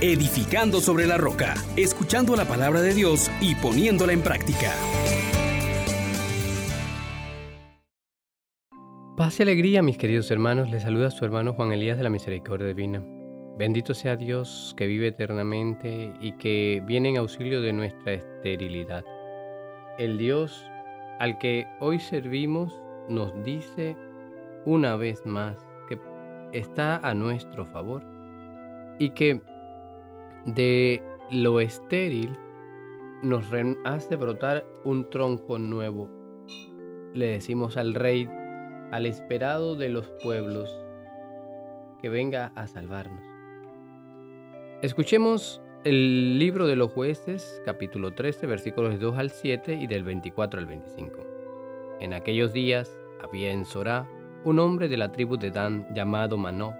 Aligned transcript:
edificando 0.00 0.80
sobre 0.80 1.06
la 1.06 1.18
roca, 1.18 1.54
escuchando 1.76 2.34
la 2.34 2.46
palabra 2.46 2.80
de 2.80 2.94
Dios 2.94 3.30
y 3.40 3.54
poniéndola 3.54 4.12
en 4.12 4.22
práctica. 4.22 4.72
Paz 9.16 9.38
y 9.38 9.42
alegría, 9.42 9.82
mis 9.82 9.98
queridos 9.98 10.30
hermanos. 10.30 10.70
Les 10.70 10.82
saluda 10.82 11.10
su 11.10 11.26
hermano 11.26 11.52
Juan 11.52 11.72
Elías 11.72 11.98
de 11.98 12.04
la 12.04 12.08
Misericordia 12.08 12.68
Divina. 12.68 13.04
Bendito 13.58 13.92
sea 13.92 14.16
Dios 14.16 14.74
que 14.78 14.86
vive 14.86 15.08
eternamente 15.08 16.14
y 16.22 16.32
que 16.32 16.82
viene 16.86 17.10
en 17.10 17.18
auxilio 17.18 17.60
de 17.60 17.74
nuestra 17.74 18.14
esterilidad. 18.14 19.04
El 19.98 20.16
Dios 20.16 20.64
al 21.18 21.36
que 21.36 21.66
hoy 21.80 22.00
servimos 22.00 22.72
nos 23.10 23.34
dice 23.44 23.94
una 24.64 24.96
vez 24.96 25.26
más 25.26 25.58
que 25.86 25.98
está 26.52 26.96
a 26.96 27.12
nuestro 27.12 27.66
favor 27.66 28.02
y 28.98 29.10
que 29.10 29.42
de 30.46 31.02
lo 31.30 31.60
estéril 31.60 32.36
nos 33.22 33.44
hace 33.84 34.16
brotar 34.16 34.64
un 34.84 35.08
tronco 35.10 35.58
nuevo. 35.58 36.08
Le 37.14 37.26
decimos 37.26 37.76
al 37.76 37.94
Rey, 37.94 38.28
al 38.90 39.06
esperado 39.06 39.76
de 39.76 39.88
los 39.90 40.08
pueblos, 40.22 40.70
que 42.00 42.08
venga 42.08 42.52
a 42.54 42.66
salvarnos. 42.66 43.22
Escuchemos 44.82 45.60
el 45.84 46.38
libro 46.38 46.66
de 46.66 46.76
los 46.76 46.90
jueces, 46.92 47.60
capítulo 47.64 48.14
13, 48.14 48.46
versículos 48.46 48.98
2 48.98 49.18
al 49.18 49.30
7 49.30 49.74
y 49.74 49.86
del 49.86 50.04
24 50.04 50.60
al 50.60 50.66
25. 50.66 51.26
En 52.00 52.14
aquellos 52.14 52.52
días 52.52 52.98
había 53.22 53.50
en 53.50 53.66
Sorá 53.66 54.08
un 54.44 54.58
hombre 54.58 54.88
de 54.88 54.96
la 54.96 55.12
tribu 55.12 55.36
de 55.36 55.50
Dan 55.50 55.86
llamado 55.94 56.38
Manó. 56.38 56.74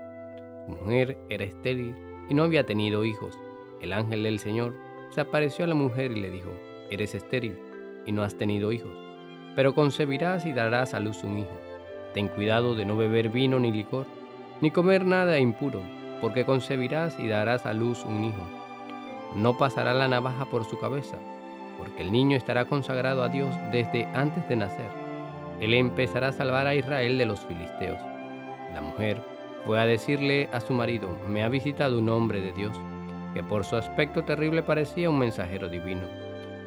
Su 0.67 0.73
mujer 0.73 1.19
era 1.29 1.45
estéril 1.45 1.95
y 2.31 2.35
no 2.35 2.45
había 2.45 2.65
tenido 2.65 3.05
hijos. 3.05 3.39
El 3.81 3.93
ángel 3.93 4.23
del 4.23 4.39
Señor 4.39 4.75
se 5.11 5.21
apareció 5.21 5.65
a 5.65 5.69
la 5.69 5.75
mujer 5.75 6.13
y 6.13 6.21
le 6.21 6.31
dijo, 6.31 6.51
eres 6.91 7.15
estéril 7.15 7.59
y 8.07 8.13
no 8.13 8.23
has 8.23 8.37
tenido 8.37 8.73
hijos, 8.73 8.93
pero 9.57 9.75
concebirás 9.75 10.47
y 10.47 10.53
darás 10.53 10.95
a 10.95 11.01
luz 11.01 11.25
un 11.25 11.39
hijo. 11.39 11.61
Ten 12.15 12.29
cuidado 12.29 12.75
de 12.75 12.85
no 12.85 12.97
beber 12.97 13.29
vino 13.29 13.59
ni 13.59 13.73
licor, 13.73 14.07
ni 14.61 14.71
comer 14.71 15.05
nada 15.05 15.39
impuro 15.39 15.81
porque 16.21 16.45
concebirás 16.45 17.19
y 17.19 17.29
darás 17.29 17.67
a 17.67 17.73
luz 17.73 18.05
un 18.05 18.25
hijo. 18.25 18.43
No 19.35 19.57
pasará 19.57 19.95
la 19.95 20.09
navaja 20.09 20.45
por 20.45 20.65
su 20.65 20.79
cabeza, 20.79 21.17
porque 21.79 22.03
el 22.03 22.13
niño 22.13 22.37
estará 22.37 22.67
consagrado 22.67 23.23
a 23.23 23.29
Dios 23.29 23.55
desde 23.73 24.05
antes 24.15 24.47
de 24.49 24.57
nacer. 24.57 24.91
Él 25.61 25.75
empezará 25.75 26.29
a 26.29 26.33
salvar 26.33 26.67
a 26.67 26.75
Israel 26.75 27.19
de 27.19 27.27
los 27.27 27.41
filisteos. 27.41 27.99
La 28.75 28.81
mujer 28.81 29.23
fue 29.65 29.81
a 29.81 29.87
decirle 29.87 30.49
a 30.53 30.61
su 30.61 30.73
marido, 30.73 31.17
me 31.29 31.43
ha 31.43 31.49
visitado 31.49 31.99
un 31.99 32.09
hombre 32.09 32.41
de 32.41 32.53
Dios, 32.53 32.79
que 33.35 33.43
por 33.43 33.65
su 33.65 33.77
aspecto 33.77 34.25
terrible 34.25 34.63
parecía 34.63 35.11
un 35.11 35.19
mensajero 35.19 35.69
divino. 35.69 36.03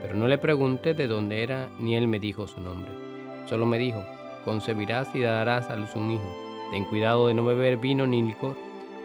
Pero 0.02 0.16
no 0.16 0.28
le 0.28 0.38
pregunté 0.38 0.94
de 0.94 1.08
dónde 1.08 1.44
era, 1.44 1.70
ni 1.80 1.96
él 1.96 2.08
me 2.08 2.20
dijo 2.20 2.48
su 2.48 2.60
nombre. 2.62 2.92
Solo 3.46 3.66
me 3.66 3.78
dijo, 3.78 4.04
concebirás 4.46 5.14
y 5.16 5.22
darás 5.22 5.70
a 5.70 5.76
luz 5.76 5.96
un 5.96 6.12
hijo. 6.12 6.36
Ten 6.72 6.86
cuidado 6.86 7.28
de 7.28 7.34
no 7.34 7.46
beber 7.46 7.78
vino 7.78 8.08
ni 8.08 8.22
licor 8.22 8.56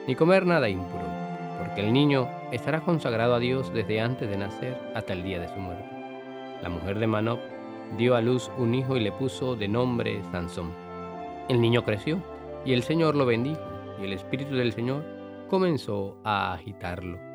ni 0.09 0.15
comer 0.15 0.47
nada 0.47 0.71
impuro, 0.71 1.05
porque 1.59 1.83
el 1.83 1.93
niño 1.93 2.29
estará 2.51 2.81
consagrado 2.81 3.35
a 3.35 3.39
Dios 3.39 3.71
desde 3.75 4.01
antes 4.01 4.29
de 4.31 4.39
nacer 4.39 4.75
hasta 4.95 5.13
el 5.13 5.23
día 5.23 5.39
de 5.39 5.49
su 5.49 5.57
muerte. 5.57 5.85
La 6.63 6.71
mujer 6.71 6.99
de 6.99 7.07
Manob 7.07 7.39
dio 7.99 8.17
a 8.17 8.23
luz 8.23 8.51
un 8.57 8.75
hijo 8.75 8.97
y 8.97 9.01
le 9.01 9.13
puso 9.13 9.55
de 9.55 9.69
nombre 9.69 10.23
Sansón. 10.33 10.73
El 11.51 11.61
niño 11.61 11.85
creció 11.85 12.23
y 12.65 12.73
el 12.73 12.83
Señor 12.83 13.17
lo 13.17 13.27
bendijo 13.27 13.61
y 14.01 14.07
el 14.07 14.15
Espíritu 14.15 14.55
del 14.55 14.73
Señor 14.73 15.05
comenzó 15.51 16.17
a 16.25 16.55
agitarlo. 16.55 17.28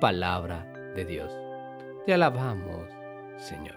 Palabra 0.00 0.66
de 0.96 1.04
Dios. 1.04 1.30
Te 2.06 2.14
alabamos, 2.14 2.88
Señor. 3.36 3.74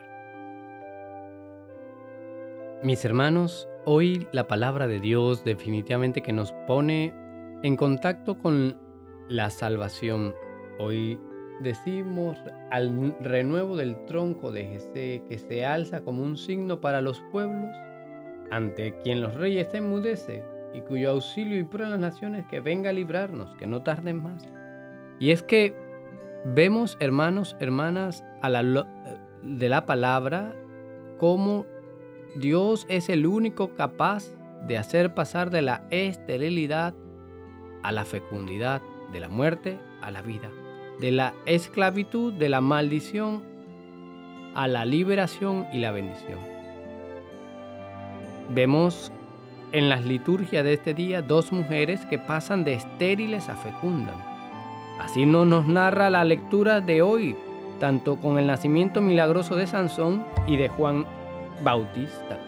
Mis 2.82 3.04
hermanos, 3.04 3.68
hoy 3.84 4.26
la 4.32 4.48
palabra 4.48 4.88
de 4.88 5.02
Dios 5.02 5.44
definitivamente 5.44 6.22
que 6.22 6.32
nos 6.32 6.54
pone 6.66 7.14
en 7.62 7.76
contacto 7.76 8.38
con 8.38 8.78
la 9.28 9.50
salvación, 9.50 10.34
hoy 10.80 11.20
decimos 11.60 12.38
al 12.72 13.14
renuevo 13.20 13.76
del 13.76 14.06
tronco 14.06 14.54
de 14.54 14.64
Jesé 14.64 15.24
que 15.28 15.38
se 15.38 15.66
alza 15.66 16.06
como 16.06 16.24
un 16.24 16.38
signo 16.38 16.80
para 16.80 17.02
los 17.02 17.20
pueblos, 17.34 17.76
ante 18.50 18.98
quien 19.00 19.20
los 19.20 19.34
reyes 19.34 19.68
se 19.72 19.80
enmudece 19.80 20.42
y 20.74 20.80
cuyo 20.80 21.12
auxilio 21.12 21.60
y 21.60 21.66
pro 21.66 21.86
las 21.86 22.00
naciones 22.00 22.46
que 22.50 22.62
venga 22.62 22.92
a 22.92 22.94
librarnos, 22.94 23.54
que 23.58 23.68
no 23.68 23.84
tarden 23.84 24.24
más. 24.24 24.48
Y 25.20 25.32
es 25.32 25.44
que 25.44 25.83
vemos, 26.46 26.98
hermanos, 27.00 27.56
hermanas, 27.60 28.24
a 28.42 28.50
la, 28.50 28.88
de 29.44 29.70
la 29.70 29.86
palabra, 29.86 30.56
como 31.20 31.66
Dios 32.36 32.86
es 32.90 33.10
el 33.10 33.26
único 33.26 33.76
capaz 33.76 34.26
de 34.68 34.78
hacer 34.78 35.14
pasar 35.14 35.50
de 35.50 35.62
la 35.62 35.86
esterilidad 35.92 36.94
a 37.84 37.92
la 37.92 38.06
fecundidad, 38.06 38.82
de 39.12 39.20
la 39.20 39.30
muerte 39.30 39.80
a 40.02 40.12
la 40.12 40.22
vida, 40.22 40.50
de 41.00 41.12
la 41.12 41.34
esclavitud, 41.46 42.34
de 42.34 42.50
la 42.50 42.62
maldición 42.62 43.44
a 44.56 44.68
la 44.68 44.86
liberación 44.86 45.68
y 45.74 45.80
la 45.80 45.92
bendición. 45.92 46.40
Vemos 48.50 49.12
en 49.72 49.90
las 49.90 50.06
liturgias 50.06 50.64
de 50.64 50.74
este 50.74 50.94
día 50.94 51.22
dos 51.22 51.52
mujeres 51.52 52.06
que 52.06 52.20
pasan 52.20 52.64
de 52.64 52.74
estériles 52.74 53.50
a 53.50 53.56
fecundas. 53.56 54.33
Así 55.00 55.26
no 55.26 55.46
nos 55.46 55.68
narra 55.68 56.10
la 56.10 56.24
lectura 56.24 56.82
de 56.82 57.02
hoy, 57.02 57.36
tanto 57.80 58.18
con 58.18 58.38
el 58.38 58.48
nacimiento 58.48 59.02
milagroso 59.02 59.56
de 59.56 59.68
Sansón 59.68 60.24
y 60.48 60.58
de 60.58 60.70
Juan 60.70 61.06
Bautista. 61.64 62.40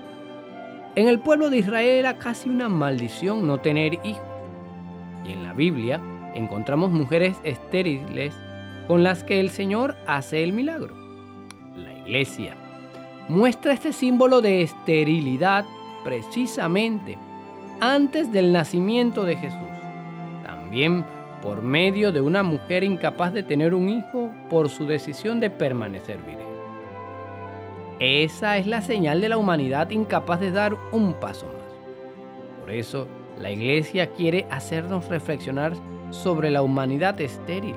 En 0.96 1.08
el 1.08 1.20
pueblo 1.20 1.50
de 1.50 1.58
Israel 1.58 1.90
era 1.90 2.18
casi 2.18 2.50
una 2.50 2.70
maldición 2.70 3.46
no 3.46 3.60
tener 3.60 3.96
hijos. 4.06 4.24
Y 5.26 5.34
en 5.34 5.44
la 5.44 5.54
Biblia 5.54 6.00
encontramos 6.34 6.92
mujeres 6.92 7.36
estériles 7.44 8.34
con 8.88 9.04
las 9.04 9.24
que 9.24 9.40
el 9.40 9.50
Señor 9.50 9.96
hace 10.08 10.44
el 10.44 10.54
milagro. 10.54 10.96
La 11.76 11.94
iglesia 11.94 12.56
muestra 13.28 13.74
este 13.74 13.92
símbolo 13.92 14.42
de 14.42 14.62
esterilidad 14.62 15.66
precisamente 16.04 17.18
antes 17.80 18.32
del 18.32 18.54
nacimiento 18.54 19.24
de 19.24 19.36
Jesús. 19.36 19.60
También 20.44 21.04
por 21.46 21.62
medio 21.62 22.12
de 22.12 22.22
una 22.22 22.42
mujer 22.42 22.84
incapaz 22.84 23.32
de 23.32 23.44
tener 23.44 23.76
un 23.76 23.88
hijo 23.88 24.32
por 24.50 24.68
su 24.68 24.88
decisión 24.88 25.40
de 25.40 25.52
permanecer 25.52 26.18
virgen. 26.18 26.48
Esa 28.00 28.58
es 28.58 28.66
la 28.66 28.82
señal 28.82 29.22
de 29.22 29.30
la 29.30 29.38
humanidad 29.38 29.92
incapaz 29.92 30.40
de 30.40 30.50
dar 30.50 30.76
un 30.92 31.14
paso 31.14 31.46
más. 31.46 32.62
Por 32.62 32.72
eso, 32.72 33.08
la 33.40 33.52
iglesia 33.52 34.08
quiere 34.08 34.48
hacernos 34.50 35.08
reflexionar 35.08 35.74
sobre 36.10 36.50
la 36.50 36.64
humanidad 36.64 37.22
estéril. 37.22 37.76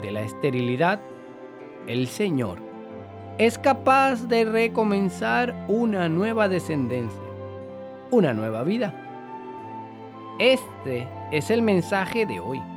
De 0.00 0.10
la 0.10 0.22
esterilidad, 0.22 1.00
el 1.86 2.06
Señor 2.06 2.60
es 3.36 3.58
capaz 3.58 4.26
de 4.26 4.46
recomenzar 4.46 5.66
una 5.68 6.08
nueva 6.08 6.48
descendencia, 6.48 7.20
una 8.10 8.32
nueva 8.32 8.62
vida. 8.64 8.94
Este 10.38 11.06
es 11.30 11.50
el 11.50 11.60
mensaje 11.60 12.24
de 12.24 12.40
hoy. 12.40 12.69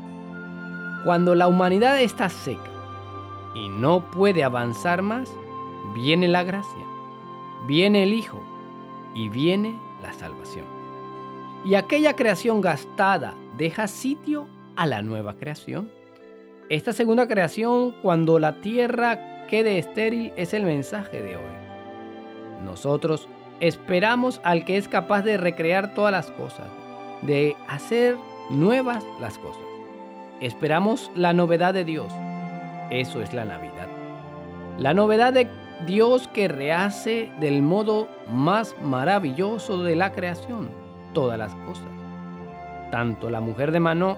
Cuando 1.04 1.36
la 1.36 1.48
humanidad 1.48 2.00
está 2.02 2.30
seca 2.30 2.72
y 3.54 3.70
no 3.70 4.10
puede 4.12 4.44
avanzar 4.44 5.02
más, 5.02 5.30
viene 5.94 6.28
la 6.28 6.44
gracia, 6.44 6.86
viene 7.68 8.04
el 8.04 8.14
Hijo 8.14 8.42
y 9.14 9.30
viene 9.30 9.80
la 10.02 10.14
salvación 10.14 10.84
y 11.66 11.76
aquella 11.76 12.16
creación 12.16 12.62
gastada 12.62 13.34
deja 13.58 13.88
sitio 13.88 14.48
a 14.76 14.86
la 14.86 15.02
nueva 15.02 15.36
creación. 15.36 15.90
Esta 16.70 16.94
segunda 16.94 17.28
creación, 17.28 17.96
cuando 18.02 18.40
la 18.40 18.62
tierra 18.62 19.46
quede 19.48 19.78
estéril, 19.78 20.34
es 20.36 20.54
el 20.54 20.64
mensaje 20.64 21.22
de 21.22 21.38
hoy. 21.38 21.44
Nosotros 22.66 23.28
esperamos 23.60 24.42
al 24.44 24.66
que 24.66 24.78
es 24.78 24.88
capaz 24.88 25.22
de 25.22 25.38
recrear 25.38 25.94
todas 25.94 26.12
las 26.12 26.32
cosas, 26.32 26.68
de 27.22 27.56
hacer 27.68 28.18
nuevas 28.50 29.04
las 29.20 29.38
cosas. 29.38 29.73
Esperamos 30.42 31.12
la 31.16 31.34
novedad 31.34 31.74
de 31.74 31.86
Dios. 31.86 32.12
Eso 32.90 33.22
es 33.22 33.34
la 33.34 33.46
Navidad. 33.46 33.88
La 34.78 34.94
novedad 34.94 35.34
de 35.34 35.48
Dios 35.86 36.28
que 36.28 36.48
rehace 36.48 37.32
del 37.40 37.62
modo 37.62 38.08
más 38.30 38.76
maravilloso 38.82 39.84
de 39.84 39.96
la 39.96 40.12
creación 40.12 40.70
todas 41.14 41.38
las 41.38 41.54
cosas. 41.56 41.88
Tanto 42.92 43.30
la 43.30 43.40
mujer 43.42 43.72
de 43.72 43.80
Manó, 43.80 44.18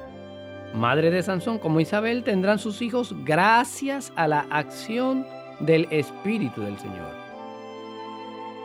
madre 0.73 1.11
de 1.11 1.23
Sansón, 1.23 1.59
como 1.59 1.79
Isabel 1.79 2.23
tendrán 2.23 2.59
sus 2.59 2.81
hijos 2.81 3.15
gracias 3.23 4.11
a 4.15 4.27
la 4.27 4.45
acción 4.49 5.25
del 5.59 5.87
Espíritu 5.91 6.61
del 6.61 6.77
Señor. 6.79 7.13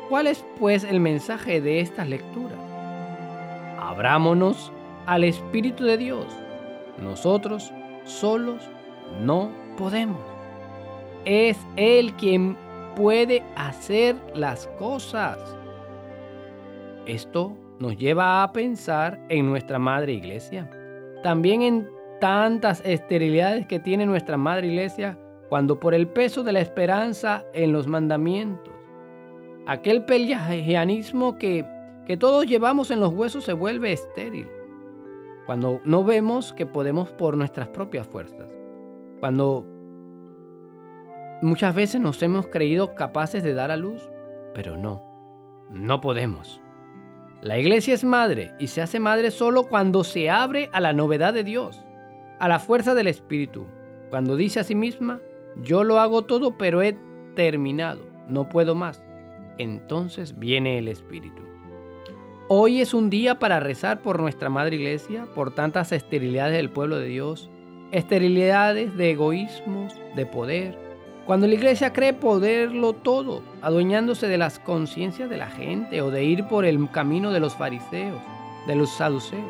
¿Cuál 0.08 0.26
es 0.26 0.44
pues 0.58 0.84
el 0.84 0.98
mensaje 1.00 1.60
de 1.60 1.80
estas 1.80 2.08
lecturas? 2.08 2.58
Abrámonos 3.78 4.72
al 5.06 5.24
Espíritu 5.24 5.84
de 5.84 5.96
Dios. 5.96 6.26
Nosotros 7.00 7.72
solos 8.04 8.68
no 9.22 9.50
podemos. 9.76 10.20
Es 11.24 11.58
Él 11.76 12.12
quien 12.14 12.56
puede 12.96 13.42
hacer 13.56 14.16
las 14.34 14.66
cosas. 14.78 15.38
Esto 17.06 17.56
nos 17.78 17.96
lleva 17.96 18.42
a 18.42 18.52
pensar 18.52 19.18
en 19.28 19.46
nuestra 19.46 19.78
Madre 19.78 20.12
Iglesia. 20.12 20.70
También 21.22 21.62
en 21.62 21.88
tantas 22.20 22.82
esterilidades 22.84 23.66
que 23.66 23.80
tiene 23.80 24.06
nuestra 24.06 24.36
Madre 24.36 24.68
Iglesia 24.68 25.18
cuando 25.48 25.80
por 25.80 25.94
el 25.94 26.06
peso 26.06 26.44
de 26.44 26.52
la 26.52 26.60
esperanza 26.60 27.44
en 27.54 27.72
los 27.72 27.86
mandamientos, 27.86 28.72
aquel 29.66 30.04
pelagianismo 30.04 31.38
que, 31.38 31.64
que 32.06 32.16
todos 32.16 32.46
llevamos 32.46 32.90
en 32.90 33.00
los 33.00 33.12
huesos 33.12 33.44
se 33.44 33.52
vuelve 33.52 33.92
estéril. 33.92 34.46
Cuando 35.50 35.80
no 35.84 36.04
vemos 36.04 36.52
que 36.52 36.64
podemos 36.64 37.10
por 37.10 37.36
nuestras 37.36 37.66
propias 37.66 38.06
fuerzas. 38.06 38.54
Cuando 39.18 39.66
muchas 41.42 41.74
veces 41.74 42.00
nos 42.00 42.22
hemos 42.22 42.46
creído 42.46 42.94
capaces 42.94 43.42
de 43.42 43.52
dar 43.52 43.72
a 43.72 43.76
luz, 43.76 44.00
pero 44.54 44.76
no, 44.76 45.02
no 45.68 46.00
podemos. 46.00 46.60
La 47.42 47.58
iglesia 47.58 47.94
es 47.94 48.04
madre 48.04 48.52
y 48.60 48.68
se 48.68 48.80
hace 48.80 49.00
madre 49.00 49.32
solo 49.32 49.64
cuando 49.64 50.04
se 50.04 50.30
abre 50.30 50.70
a 50.72 50.78
la 50.78 50.92
novedad 50.92 51.34
de 51.34 51.42
Dios, 51.42 51.84
a 52.38 52.46
la 52.46 52.60
fuerza 52.60 52.94
del 52.94 53.08
Espíritu, 53.08 53.66
cuando 54.08 54.36
dice 54.36 54.60
a 54.60 54.62
sí 54.62 54.76
misma, 54.76 55.18
yo 55.60 55.82
lo 55.82 55.98
hago 55.98 56.22
todo 56.22 56.58
pero 56.58 56.80
he 56.80 56.96
terminado, 57.34 58.06
no 58.28 58.48
puedo 58.48 58.76
más. 58.76 59.02
Entonces 59.58 60.38
viene 60.38 60.78
el 60.78 60.86
Espíritu. 60.86 61.42
Hoy 62.52 62.80
es 62.80 62.94
un 62.94 63.10
día 63.10 63.38
para 63.38 63.60
rezar 63.60 64.02
por 64.02 64.18
nuestra 64.18 64.48
Madre 64.48 64.74
Iglesia, 64.74 65.28
por 65.36 65.54
tantas 65.54 65.92
esterilidades 65.92 66.56
del 66.56 66.68
pueblo 66.68 66.98
de 66.98 67.06
Dios, 67.06 67.48
esterilidades 67.92 68.96
de 68.96 69.12
egoísmos, 69.12 69.94
de 70.16 70.26
poder, 70.26 70.76
cuando 71.26 71.46
la 71.46 71.54
iglesia 71.54 71.92
cree 71.92 72.12
poderlo 72.12 72.92
todo, 72.92 73.44
adueñándose 73.62 74.26
de 74.26 74.36
las 74.36 74.58
conciencias 74.58 75.30
de 75.30 75.36
la 75.36 75.46
gente 75.46 76.02
o 76.02 76.10
de 76.10 76.24
ir 76.24 76.48
por 76.48 76.64
el 76.64 76.90
camino 76.90 77.30
de 77.30 77.38
los 77.38 77.54
fariseos, 77.54 78.20
de 78.66 78.74
los 78.74 78.90
saduceos, 78.96 79.44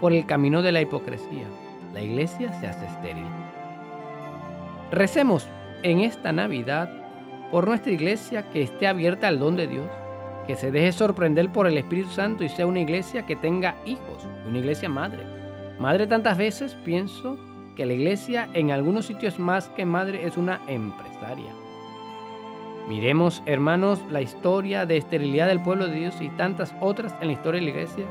por 0.00 0.14
el 0.14 0.24
camino 0.24 0.62
de 0.62 0.72
la 0.72 0.80
hipocresía, 0.80 1.44
la 1.92 2.00
iglesia 2.00 2.50
se 2.60 2.66
hace 2.66 2.86
estéril. 2.86 3.26
Recemos 4.90 5.46
en 5.82 6.00
esta 6.00 6.32
Navidad 6.32 6.90
por 7.50 7.68
nuestra 7.68 7.92
iglesia 7.92 8.48
que 8.48 8.62
esté 8.62 8.86
abierta 8.86 9.28
al 9.28 9.38
don 9.38 9.54
de 9.54 9.66
Dios, 9.66 9.90
que 10.48 10.56
se 10.56 10.70
deje 10.70 10.92
sorprender 10.92 11.52
por 11.52 11.66
el 11.66 11.76
Espíritu 11.76 12.08
Santo 12.08 12.42
y 12.42 12.48
sea 12.48 12.66
una 12.66 12.80
iglesia 12.80 13.26
que 13.26 13.36
tenga 13.36 13.76
hijos, 13.84 14.26
una 14.48 14.58
iglesia 14.58 14.88
madre. 14.88 15.22
Madre 15.78 16.06
tantas 16.06 16.38
veces 16.38 16.74
pienso 16.86 17.38
que 17.76 17.84
la 17.84 17.92
iglesia 17.92 18.48
en 18.54 18.70
algunos 18.70 19.04
sitios 19.04 19.38
más 19.38 19.68
que 19.68 19.84
madre 19.84 20.26
es 20.26 20.38
una 20.38 20.62
empresaria. 20.66 21.52
Miremos, 22.88 23.42
hermanos, 23.44 24.00
la 24.10 24.22
historia 24.22 24.86
de 24.86 24.96
esterilidad 24.96 25.48
del 25.48 25.62
pueblo 25.62 25.86
de 25.86 25.96
Dios 25.96 26.14
y 26.22 26.30
tantas 26.30 26.74
otras 26.80 27.14
en 27.20 27.26
la 27.26 27.34
historia 27.34 27.60
de 27.60 27.66
la 27.66 27.72
iglesia 27.72 28.06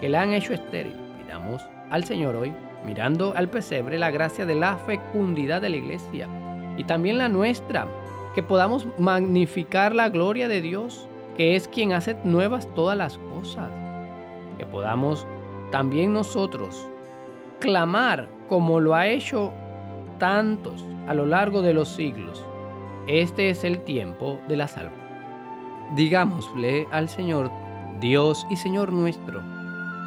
que 0.00 0.10
la 0.10 0.20
han 0.20 0.34
hecho 0.34 0.52
estéril. 0.52 0.94
Pidamos 1.16 1.62
al 1.88 2.04
Señor 2.04 2.36
hoy, 2.36 2.52
mirando 2.84 3.32
al 3.34 3.48
pesebre, 3.48 3.98
la 3.98 4.10
gracia 4.10 4.44
de 4.44 4.54
la 4.54 4.76
fecundidad 4.76 5.62
de 5.62 5.70
la 5.70 5.76
iglesia 5.78 6.28
y 6.76 6.84
también 6.84 7.16
la 7.16 7.30
nuestra, 7.30 7.88
que 8.34 8.42
podamos 8.42 8.86
magnificar 8.98 9.94
la 9.94 10.10
gloria 10.10 10.46
de 10.46 10.60
Dios, 10.60 11.08
que 11.36 11.56
es 11.56 11.68
quien 11.68 11.92
hace 11.92 12.16
nuevas 12.24 12.68
todas 12.74 12.96
las 12.96 13.18
cosas. 13.18 13.70
Que 14.58 14.66
podamos 14.66 15.26
también 15.70 16.12
nosotros 16.12 16.88
clamar 17.60 18.28
como 18.48 18.80
lo 18.80 18.94
ha 18.94 19.06
hecho 19.06 19.52
tantos 20.18 20.84
a 21.06 21.14
lo 21.14 21.26
largo 21.26 21.62
de 21.62 21.74
los 21.74 21.88
siglos. 21.88 22.44
Este 23.06 23.50
es 23.50 23.64
el 23.64 23.82
tiempo 23.84 24.38
de 24.48 24.56
la 24.56 24.68
salva. 24.68 24.92
Digámosle 25.94 26.86
al 26.90 27.08
Señor, 27.08 27.50
Dios 28.00 28.46
y 28.50 28.56
Señor 28.56 28.92
nuestro, 28.92 29.42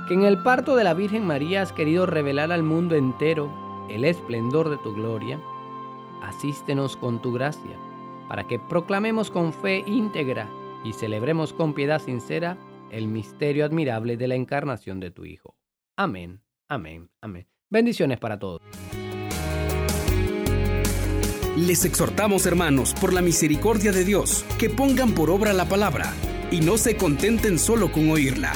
que 0.07 0.13
en 0.13 0.23
el 0.23 0.41
parto 0.41 0.75
de 0.75 0.83
la 0.83 0.93
Virgen 0.93 1.25
María 1.25 1.61
has 1.61 1.73
querido 1.73 2.05
revelar 2.05 2.51
al 2.51 2.63
mundo 2.63 2.95
entero 2.95 3.49
el 3.89 4.05
esplendor 4.05 4.69
de 4.69 4.77
tu 4.77 4.93
gloria. 4.93 5.39
Asístenos 6.21 6.95
con 6.95 7.21
tu 7.21 7.33
gracia, 7.33 7.77
para 8.29 8.45
que 8.45 8.59
proclamemos 8.59 9.29
con 9.29 9.51
fe 9.51 9.83
íntegra 9.85 10.47
y 10.83 10.93
celebremos 10.93 11.53
con 11.53 11.73
piedad 11.73 12.01
sincera 12.01 12.57
el 12.91 13.07
misterio 13.07 13.65
admirable 13.65 14.17
de 14.17 14.27
la 14.27 14.35
encarnación 14.35 14.99
de 14.99 15.11
tu 15.11 15.25
Hijo. 15.25 15.55
Amén. 15.97 16.41
Amén, 16.69 17.09
amén. 17.21 17.47
Bendiciones 17.69 18.19
para 18.19 18.39
todos. 18.39 18.61
Les 21.57 21.85
exhortamos, 21.85 22.45
hermanos, 22.45 22.95
por 22.99 23.13
la 23.13 23.21
misericordia 23.21 23.91
de 23.91 24.03
Dios, 24.03 24.43
que 24.57 24.69
pongan 24.69 25.13
por 25.13 25.29
obra 25.29 25.53
la 25.53 25.65
palabra 25.65 26.11
y 26.51 26.61
no 26.61 26.77
se 26.77 26.97
contenten 26.97 27.59
solo 27.59 27.91
con 27.91 28.09
oírla. 28.09 28.53